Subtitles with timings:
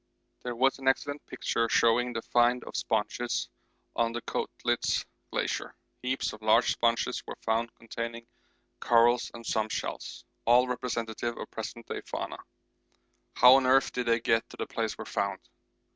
[0.41, 3.47] There was an excellent picture showing the find of sponges
[3.95, 5.75] on the Koettlitz Glacier.
[6.01, 8.25] Heaps of large sponges were found containing
[8.79, 12.37] corals and some shells, all representative of present day fauna.
[13.35, 15.39] How on earth did they get to the place where found?